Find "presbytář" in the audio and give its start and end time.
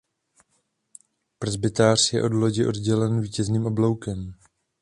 1.39-2.13